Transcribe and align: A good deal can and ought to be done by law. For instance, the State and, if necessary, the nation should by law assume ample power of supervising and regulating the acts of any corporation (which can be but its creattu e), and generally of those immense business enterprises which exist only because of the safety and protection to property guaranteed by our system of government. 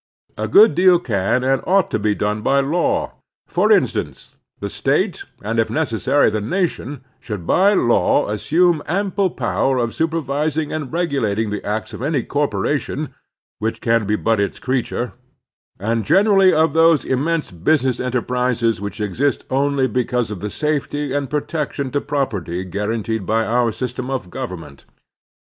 A 0.35 0.47
good 0.47 0.73
deal 0.73 0.97
can 0.97 1.43
and 1.43 1.61
ought 1.67 1.91
to 1.91 1.99
be 1.99 2.15
done 2.15 2.41
by 2.41 2.59
law. 2.59 3.11
For 3.45 3.71
instance, 3.71 4.33
the 4.59 4.67
State 4.67 5.25
and, 5.43 5.59
if 5.59 5.69
necessary, 5.69 6.31
the 6.31 6.41
nation 6.41 7.03
should 7.19 7.45
by 7.45 7.75
law 7.75 8.27
assume 8.27 8.81
ample 8.87 9.29
power 9.29 9.77
of 9.77 9.93
supervising 9.93 10.73
and 10.73 10.91
regulating 10.91 11.51
the 11.51 11.63
acts 11.63 11.93
of 11.93 12.01
any 12.01 12.23
corporation 12.23 13.13
(which 13.59 13.79
can 13.79 14.07
be 14.07 14.15
but 14.15 14.39
its 14.39 14.59
creattu 14.59 15.09
e), 15.09 15.11
and 15.79 16.03
generally 16.03 16.51
of 16.51 16.73
those 16.73 17.05
immense 17.05 17.51
business 17.51 17.99
enterprises 17.99 18.81
which 18.81 18.99
exist 18.99 19.43
only 19.51 19.87
because 19.87 20.31
of 20.31 20.39
the 20.39 20.49
safety 20.49 21.13
and 21.13 21.29
protection 21.29 21.91
to 21.91 22.01
property 22.01 22.65
guaranteed 22.65 23.23
by 23.23 23.45
our 23.45 23.71
system 23.71 24.09
of 24.09 24.31
government. 24.31 24.85